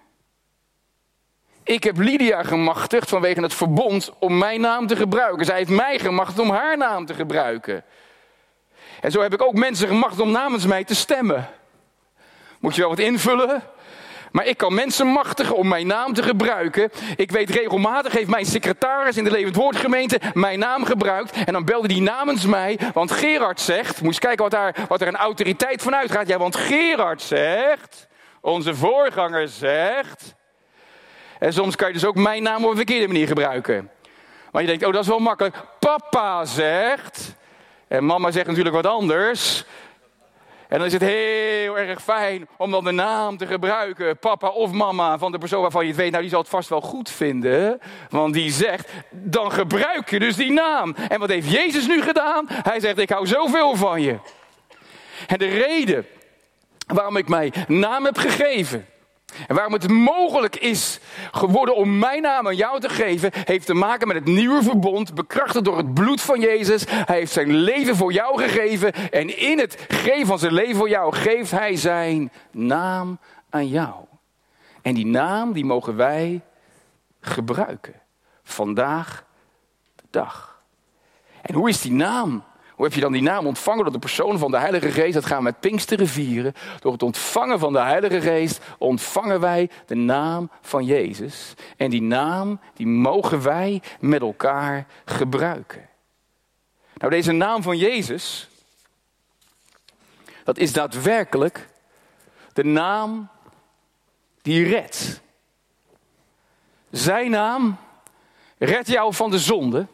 [1.62, 5.46] Ik heb Lydia gemachtigd vanwege het verbond om mijn naam te gebruiken.
[5.46, 7.84] Zij heeft mij gemachtigd om haar naam te gebruiken.
[9.04, 11.48] En zo heb ik ook mensen gemacht om namens mij te stemmen.
[12.60, 13.62] Moet je wel wat invullen?
[14.32, 16.90] Maar ik kan mensen machtigen om mijn naam te gebruiken.
[17.16, 21.44] Ik weet regelmatig heeft mijn secretaris in de Levend Woordgemeente mijn naam gebruikt.
[21.44, 22.78] En dan belde die namens mij.
[22.92, 26.28] Want Gerard zegt, moet je kijken wat, daar, wat er een autoriteit van uitgaat.
[26.28, 28.08] Ja, want Gerard zegt,
[28.40, 30.34] onze voorganger zegt.
[31.38, 33.90] En soms kan je dus ook mijn naam op een verkeerde manier gebruiken.
[34.52, 35.56] Maar je denkt, oh dat is wel makkelijk.
[35.78, 37.34] Papa zegt.
[37.88, 39.64] En mama zegt natuurlijk wat anders.
[40.68, 44.72] En dan is het heel erg fijn om dan de naam te gebruiken, papa of
[44.72, 47.10] mama, van de persoon waarvan je het weet, nou die zal het vast wel goed
[47.10, 47.80] vinden.
[48.10, 50.94] Want die zegt, dan gebruik je dus die naam.
[51.08, 52.46] En wat heeft Jezus nu gedaan?
[52.48, 54.16] Hij zegt, ik hou zoveel van je.
[55.26, 56.06] En de reden
[56.86, 58.86] waarom ik mij naam heb gegeven,
[59.46, 61.00] en waarom het mogelijk is
[61.32, 65.14] geworden om mijn naam aan jou te geven, heeft te maken met het nieuwe verbond,
[65.14, 66.84] bekrachtigd door het bloed van Jezus.
[66.88, 70.88] Hij heeft zijn leven voor jou gegeven en in het geven van zijn leven voor
[70.88, 73.18] jou geeft hij zijn naam
[73.50, 73.94] aan jou.
[74.82, 76.40] En die naam die mogen wij
[77.20, 77.94] gebruiken.
[78.42, 79.24] Vandaag
[79.96, 80.62] de dag.
[81.42, 82.44] En hoe is die naam?
[82.74, 85.14] Hoe heb je dan die naam ontvangen door de persoon van de Heilige Geest?
[85.14, 86.54] Dat gaan we met Pinksteren vieren.
[86.80, 91.54] Door het ontvangen van de Heilige Geest ontvangen wij de naam van Jezus.
[91.76, 95.88] En die naam, die mogen wij met elkaar gebruiken.
[96.94, 98.48] Nou, deze naam van Jezus,
[100.44, 101.68] dat is daadwerkelijk
[102.52, 103.28] de naam
[104.42, 105.20] die redt.
[106.90, 107.76] Zijn naam
[108.58, 109.86] redt jou van de zonde.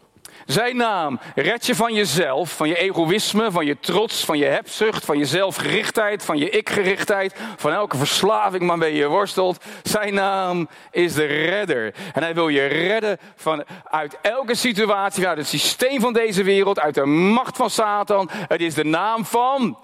[0.50, 5.04] Zijn naam red je van jezelf, van je egoïsme, van je trots, van je hebzucht,
[5.04, 9.64] van je zelfgerichtheid, van je ikgerichtheid, van elke verslaving waarmee je worstelt.
[9.82, 11.94] Zijn naam is de redder.
[12.12, 16.78] En hij wil je redden van, uit elke situatie, uit het systeem van deze wereld,
[16.78, 18.30] uit de macht van Satan.
[18.32, 19.78] Het is de naam van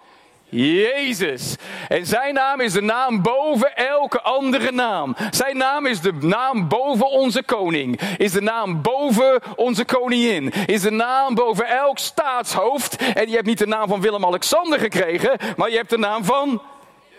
[0.49, 1.57] Jezus.
[1.89, 5.17] En zijn naam is de naam boven elke andere naam.
[5.31, 8.01] Zijn naam is de naam boven onze koning.
[8.17, 10.53] Is de naam boven onze koningin.
[10.67, 12.97] Is de naam boven elk staatshoofd.
[12.97, 16.63] En je hebt niet de naam van Willem-Alexander gekregen, maar je hebt de naam van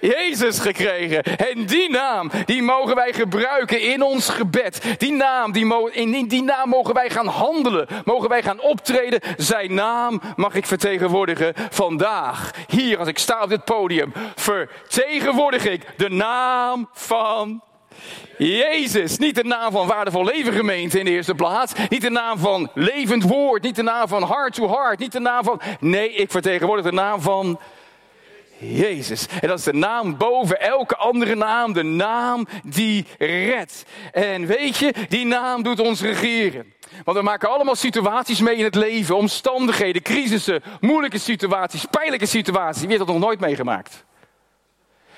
[0.02, 1.24] Jezus gekregen.
[1.24, 4.82] En die naam, die mogen wij gebruiken in ons gebed.
[4.98, 7.88] Die naam, die in die naam mogen wij gaan handelen.
[8.06, 9.22] Mogen wij gaan optreden.
[9.38, 12.52] Zijn naam mag ik vertegenwoordigen vandaag.
[12.68, 17.62] Hier, als ik sta op dit podium, vertegenwoordig ik de naam van
[18.38, 21.74] Jezus, niet de naam van waardevol leven gemeente in de eerste plaats.
[21.90, 23.64] Niet de naam van levend woord.
[23.64, 25.00] Niet de naam van heart to heart.
[25.00, 25.62] Niet de naam van.
[25.80, 27.60] Nee, ik vertegenwoordig de naam van
[28.60, 29.26] Jezus.
[29.42, 31.74] En dat is de naam boven elke andere naam.
[31.74, 33.86] De naam die redt.
[34.12, 36.74] En weet je, die naam doet ons regeren.
[37.04, 39.16] Want we maken allemaal situaties mee in het leven.
[39.16, 42.82] Omstandigheden, crisissen, moeilijke situaties, pijnlijke situaties.
[42.82, 44.06] Wie heeft dat nog nooit meegemaakt?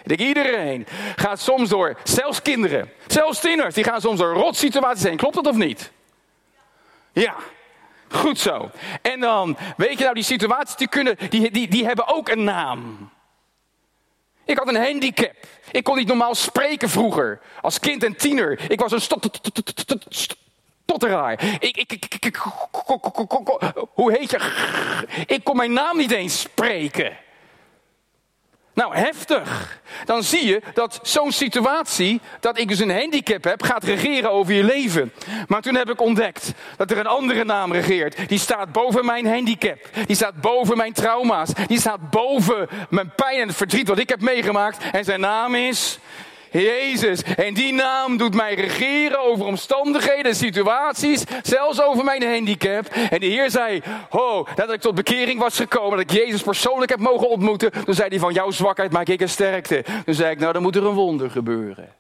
[0.04, 5.04] Ik denk iedereen gaat soms door, zelfs kinderen, zelfs tieners, die gaan soms door rotsituaties
[5.04, 5.17] heen.
[5.17, 5.91] Klopt dat of niet?
[7.12, 7.36] Ja,
[8.10, 8.69] goed zo.
[9.02, 12.43] En dan, weet je nou, die situaties die, kunnen, die, die, die hebben ook een
[12.43, 13.10] naam.
[14.50, 15.34] Ik had een handicap.
[15.72, 17.40] Ik kon niet normaal spreken vroeger.
[17.62, 18.72] Als kind en tiener.
[18.72, 19.02] Ik was een
[20.86, 21.60] stotteraar.
[23.94, 24.40] Hoe heet je?
[25.26, 27.18] Ik kon mijn naam niet eens spreken.
[28.80, 29.80] Nou, heftig.
[30.06, 34.54] Dan zie je dat zo'n situatie, dat ik dus een handicap heb, gaat regeren over
[34.54, 35.13] je leven.
[35.48, 38.30] Maar toen heb ik ontdekt dat er een andere naam regeert.
[38.30, 39.78] Die staat boven mijn handicap.
[40.06, 41.50] Die staat boven mijn trauma's.
[41.68, 44.84] Die staat boven mijn pijn en het verdriet wat ik heb meegemaakt.
[44.92, 46.00] En zijn naam is
[46.52, 47.24] Jezus.
[47.24, 52.86] En die naam doet mij regeren over omstandigheden en situaties, zelfs over mijn handicap.
[52.86, 56.92] En de Heer zei, oh, dat ik tot bekering was gekomen, dat ik Jezus persoonlijk
[56.92, 57.72] heb mogen ontmoeten.
[57.86, 59.84] Toen zei hij, van jouw zwakheid maak ik een sterkte.
[60.06, 61.98] Toen zei ik, nou dan moet er een wonder gebeuren.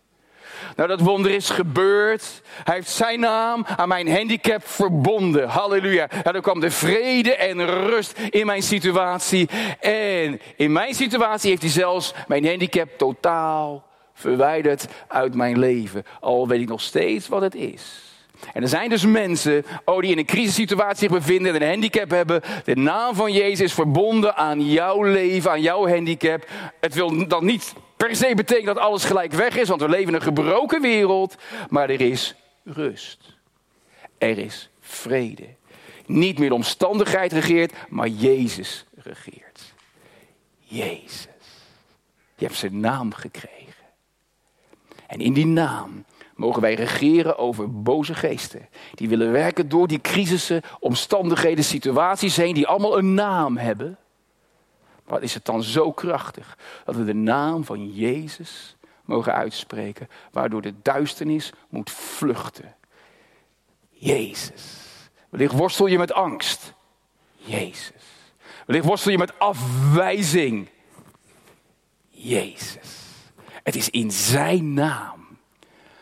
[0.75, 2.41] Nou, dat wonder is gebeurd.
[2.63, 5.49] Hij heeft zijn naam aan mijn handicap verbonden.
[5.49, 6.09] Halleluja.
[6.23, 9.49] En er kwam de vrede en rust in mijn situatie.
[9.79, 13.88] En in mijn situatie heeft hij zelfs mijn handicap totaal
[14.19, 16.03] verwijderd uit mijn leven.
[16.19, 18.07] Al weet ik nog steeds wat het is.
[18.53, 22.09] En er zijn dus mensen oh, die in een crisissituatie zich bevinden en een handicap
[22.09, 22.41] hebben.
[22.63, 26.47] De naam van Jezus is verbonden aan jouw leven, aan jouw handicap.
[26.79, 30.07] Het wil dan niet per se betekenen dat alles gelijk weg is, want we leven
[30.07, 31.35] in een gebroken wereld.
[31.69, 33.37] Maar er is rust.
[34.17, 35.47] Er is vrede.
[36.05, 39.73] Niet meer de omstandigheid regeert, maar Jezus regeert.
[40.59, 41.27] Jezus.
[42.35, 43.58] Je hebt zijn naam gekregen.
[45.09, 48.69] En in die naam mogen wij regeren over boze geesten.
[48.93, 53.97] Die willen werken door die crisissen, omstandigheden, situaties heen, die allemaal een naam hebben.
[55.05, 60.61] Wat is het dan zo krachtig dat we de naam van Jezus mogen uitspreken, waardoor
[60.61, 62.75] de duisternis moet vluchten.
[63.89, 64.63] Jezus.
[65.29, 66.73] Wellicht worstel je met angst.
[67.35, 68.03] Jezus.
[68.65, 70.69] Wellicht worstel je met afwijzing.
[72.09, 73.08] Jezus.
[73.69, 75.27] Het is in zijn naam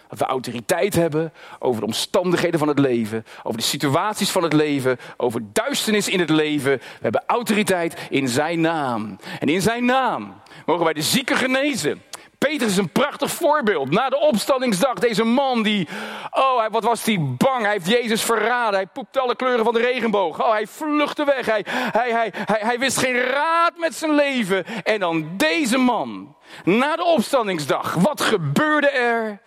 [0.08, 4.54] dat we autoriteit hebben over de omstandigheden van het leven, over de situaties van het
[4.54, 6.72] leven, over duisternis in het leven.
[6.72, 9.18] We hebben autoriteit in zijn naam.
[9.40, 10.34] En in zijn naam
[10.66, 12.02] mogen wij de zieken genezen.
[12.38, 13.92] Peter is een prachtig voorbeeld.
[13.92, 15.88] Na de opstandingsdag, deze man die,
[16.32, 17.62] oh, wat was die bang.
[17.62, 18.76] Hij heeft Jezus verraden.
[18.76, 20.44] Hij poepte alle kleuren van de regenboog.
[20.44, 21.46] Oh, hij vluchtte weg.
[21.46, 24.66] Hij, hij, hij, hij wist geen raad met zijn leven.
[24.84, 29.40] En dan deze man, na de opstandingsdag, wat gebeurde er?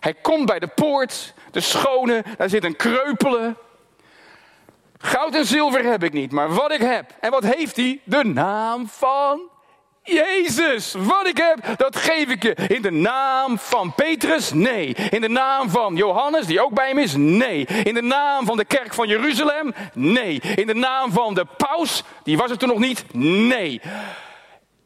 [0.00, 3.54] Hij komt bij de poort, de schone, daar zit een kreupele.
[4.98, 7.10] Goud en zilver heb ik niet, maar wat ik heb.
[7.20, 8.00] En wat heeft hij?
[8.04, 9.40] De naam van
[10.02, 12.54] Jezus, wat ik heb, dat geef ik je.
[12.54, 14.52] In de naam van Petrus?
[14.52, 14.94] Nee.
[15.10, 17.14] In de naam van Johannes, die ook bij hem is?
[17.16, 17.66] Nee.
[17.66, 19.74] In de naam van de kerk van Jeruzalem?
[19.94, 20.40] Nee.
[20.54, 23.04] In de naam van de paus, die was er toen nog niet?
[23.12, 23.80] Nee.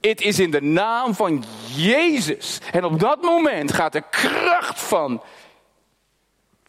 [0.09, 2.61] Het is in de naam van Jezus.
[2.73, 5.23] En op dat moment gaat de kracht van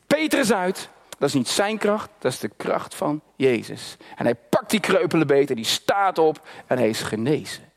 [0.08, 0.90] Petrus uit.
[1.18, 3.98] Dat is niet zijn kracht, dat is de kracht van Jezus.
[4.16, 7.72] En hij pakt die kreupele beter, die staat op en hij is genezen.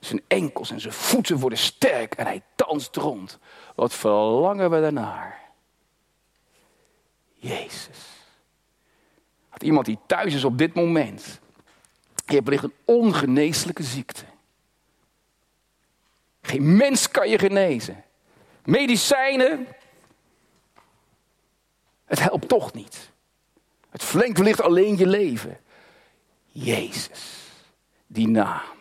[0.00, 3.38] Zijn enkels en zijn voeten worden sterk en hij danst rond.
[3.74, 5.40] Wat verlangen we daarnaar?
[7.34, 7.98] Jezus.
[9.48, 11.40] Had iemand die thuis is op dit moment.
[12.26, 14.24] Je hebt wellicht een ongeneeslijke ziekte.
[16.48, 18.04] Geen mens kan je genezen.
[18.64, 19.66] Medicijnen,
[22.04, 23.10] het helpt toch niet.
[23.90, 25.60] Het verlengt wellicht alleen je leven.
[26.46, 27.50] Jezus,
[28.06, 28.76] die naam,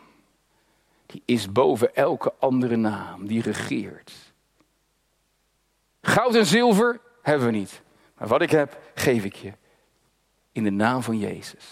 [1.06, 4.14] die is boven elke andere naam, die regeert.
[6.02, 7.82] Goud en zilver hebben we niet.
[8.18, 9.54] Maar wat ik heb, geef ik je.
[10.52, 11.66] In de naam van Jezus.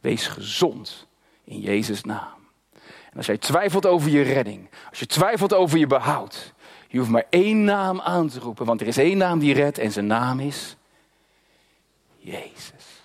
[0.00, 1.06] Wees gezond
[1.44, 2.41] in Jezus' naam.
[3.12, 6.52] En als jij twijfelt over je redding, als je twijfelt over je behoud,
[6.88, 9.78] je hoeft maar één naam aan te roepen, want er is één naam die redt
[9.78, 10.76] en zijn naam is
[12.16, 13.02] Jezus.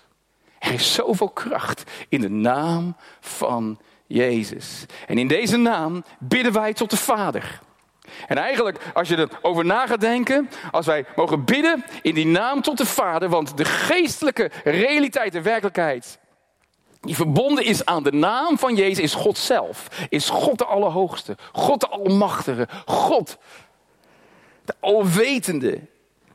[0.58, 4.86] Er is zoveel kracht in de naam van Jezus.
[5.06, 7.60] En in deze naam bidden wij tot de Vader.
[8.26, 12.62] En eigenlijk, als je erover na gaat denken, als wij mogen bidden in die naam
[12.62, 16.18] tot de Vader, want de geestelijke realiteit en werkelijkheid
[17.00, 20.06] die verbonden is aan de naam van Jezus, is God zelf.
[20.08, 23.38] Is God de Allerhoogste, God de Almachtige, God
[24.64, 25.80] de Alwetende.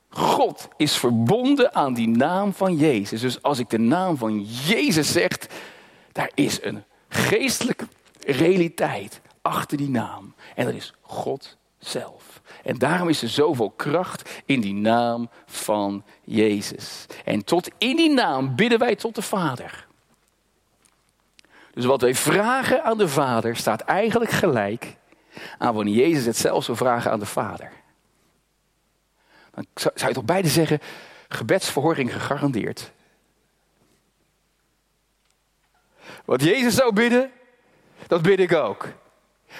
[0.10, 3.22] God is verbonden aan die naam van Jezus.
[3.22, 5.28] Dus als ik de naam van Jezus zeg,
[6.12, 7.88] daar is een geestelijke
[8.20, 10.34] realiteit achter die naam.
[10.56, 12.42] En dat is God zelf.
[12.64, 17.06] En daarom is er zoveel kracht in die naam van Jezus.
[17.26, 19.88] En tot in die naam bidden wij tot de Vader.
[21.74, 24.96] Dus wat wij vragen aan de Vader staat eigenlijk gelijk
[25.58, 27.72] aan wanneer Jezus het zelf zou vragen aan de Vader.
[29.54, 30.80] Dan zou je toch beide zeggen,
[31.28, 32.92] gebedsverhoring gegarandeerd.
[36.26, 37.32] Wat Jezus zou bidden,
[38.08, 38.88] dat bid ik ook.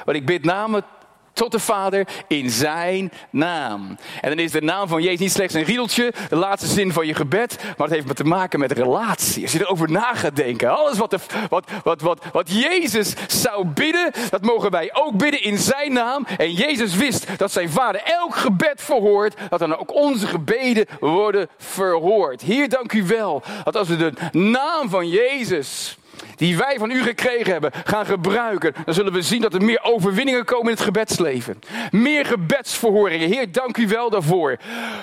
[0.06, 0.88] Want ik bid namelijk
[1.34, 3.98] tot de Vader in zijn naam.
[4.22, 7.08] En dan is de naam van Jezus niet slechts een riedeltje, de laatste zin van
[7.08, 9.44] je gebed, maar het heeft te maken met relatie.
[9.44, 11.20] Als je erover na gaat denken, alles wat, de,
[11.50, 16.26] wat, wat, wat, wat Jezus zou bidden, dat mogen wij ook bidden in zijn naam.
[16.38, 21.50] En Jezus wist dat zijn Vader elk gebed verhoort, dat dan ook onze gebeden worden
[21.58, 22.42] verhoord.
[22.42, 25.98] Hier dank u wel, dat als we de naam van Jezus
[26.44, 29.80] die wij van u gekregen hebben, gaan gebruiken, dan zullen we zien dat er meer
[29.84, 31.60] overwinningen komen in het gebedsleven.
[31.92, 33.32] Meer gebedsverhoringen.
[33.32, 34.58] Heer, dank u wel daarvoor.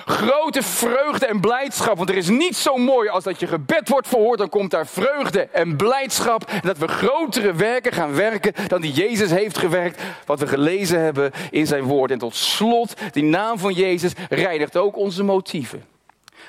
[0.05, 4.07] Grote vreugde en blijdschap, want er is niets zo mooi als dat je gebed wordt
[4.07, 6.49] verhoord, dan komt daar vreugde en blijdschap.
[6.49, 10.99] En dat we grotere werken gaan werken dan die Jezus heeft gewerkt, wat we gelezen
[10.99, 12.11] hebben in zijn woord.
[12.11, 15.83] En tot slot, die naam van Jezus reinigt ook onze motieven.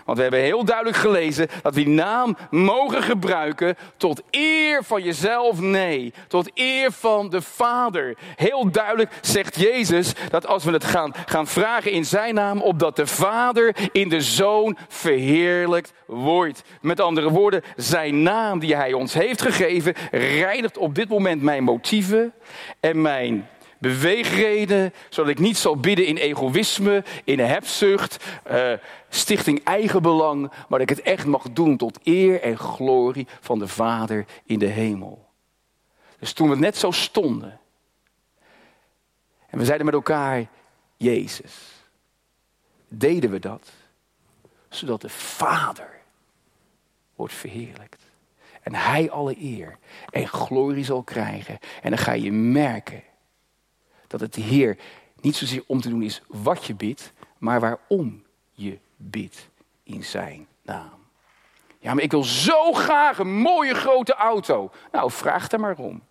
[0.04, 5.02] Want we hebben heel duidelijk gelezen dat we die naam mogen gebruiken tot eer van
[5.02, 8.16] jezelf, nee, tot eer van de Vader.
[8.36, 12.96] Heel duidelijk zegt Jezus dat als we het gaan, gaan vragen in zijn naam, opdat
[12.96, 16.62] de Vader in de Zoon verheerlijkt wordt.
[16.80, 21.64] Met andere woorden, zijn naam die hij ons heeft gegeven, reinigt op dit moment mijn
[21.64, 22.32] motieven
[22.80, 23.48] en mijn
[23.82, 28.72] beweegreden, zodat ik niet zal bidden in egoïsme, in hebzucht, uh,
[29.08, 33.68] stichting eigenbelang, maar dat ik het echt mag doen tot eer en glorie van de
[33.68, 35.28] Vader in de hemel.
[36.18, 37.60] Dus toen we net zo stonden
[39.50, 40.46] en we zeiden met elkaar,
[40.96, 41.54] Jezus,
[42.88, 43.70] deden we dat,
[44.68, 46.00] zodat de Vader
[47.14, 48.02] wordt verheerlijkt.
[48.62, 49.78] En hij alle eer
[50.10, 51.58] en glorie zal krijgen.
[51.82, 53.02] En dan ga je merken
[54.12, 54.78] dat het de Heer
[55.20, 59.48] niet zozeer om te doen is wat je bidt, maar waarom je bidt
[59.82, 61.00] in zijn naam.
[61.78, 64.70] Ja, maar ik wil zo graag een mooie grote auto.
[64.92, 66.02] Nou, vraag er maar om.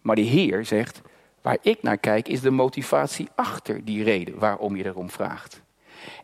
[0.00, 1.00] Maar de Heer zegt,
[1.42, 5.62] waar ik naar kijk, is de motivatie achter die reden waarom je erom vraagt.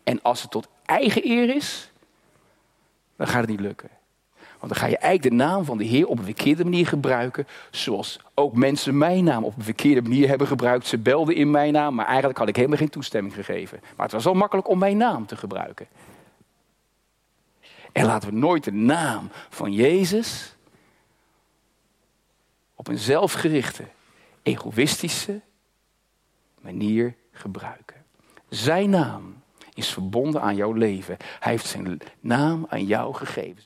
[0.04, 1.92] En als het tot eigen eer is,
[3.16, 3.90] dan gaat het niet lukken.
[4.60, 7.46] Want dan ga je eigenlijk de naam van de Heer op een verkeerde manier gebruiken.
[7.70, 10.86] Zoals ook mensen mijn naam op een verkeerde manier hebben gebruikt.
[10.86, 13.80] Ze belden in mijn naam, maar eigenlijk had ik helemaal geen toestemming gegeven.
[13.80, 15.86] Maar het was wel makkelijk om mijn naam te gebruiken.
[17.92, 20.54] En laten we nooit de naam van Jezus
[22.74, 23.84] op een zelfgerichte,
[24.42, 25.40] egoïstische
[26.60, 28.04] manier gebruiken.
[28.48, 29.42] Zijn naam
[29.74, 31.16] is verbonden aan jouw leven.
[31.40, 33.58] Hij heeft zijn naam aan jou gegeven.